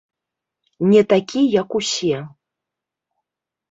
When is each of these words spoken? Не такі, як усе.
Не 0.93 1.03
такі, 1.13 1.41
як 1.61 1.79
усе. 1.83 2.17